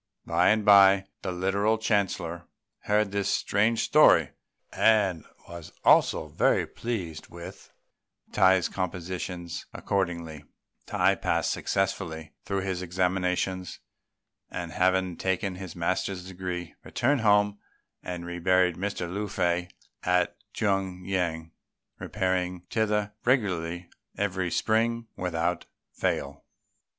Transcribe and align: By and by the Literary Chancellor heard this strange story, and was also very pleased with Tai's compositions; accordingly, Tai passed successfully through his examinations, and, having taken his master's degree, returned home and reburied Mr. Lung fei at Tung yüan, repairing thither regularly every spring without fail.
By 0.25 0.49
and 0.49 0.65
by 0.65 1.05
the 1.21 1.31
Literary 1.31 1.77
Chancellor 1.77 2.47
heard 2.85 3.11
this 3.11 3.29
strange 3.29 3.83
story, 3.83 4.31
and 4.73 5.25
was 5.47 5.71
also 5.85 6.27
very 6.29 6.65
pleased 6.65 7.27
with 7.27 7.71
Tai's 8.31 8.67
compositions; 8.67 9.67
accordingly, 9.75 10.43
Tai 10.87 11.13
passed 11.13 11.51
successfully 11.51 12.33
through 12.45 12.61
his 12.61 12.81
examinations, 12.81 13.79
and, 14.49 14.71
having 14.71 15.17
taken 15.17 15.53
his 15.53 15.75
master's 15.75 16.25
degree, 16.25 16.73
returned 16.83 17.21
home 17.21 17.59
and 18.01 18.25
reburied 18.25 18.77
Mr. 18.77 19.07
Lung 19.07 19.27
fei 19.27 19.69
at 20.01 20.35
Tung 20.55 21.03
yüan, 21.03 21.51
repairing 21.99 22.61
thither 22.71 23.13
regularly 23.23 23.87
every 24.17 24.49
spring 24.49 25.05
without 25.15 25.67
fail. 25.93 26.43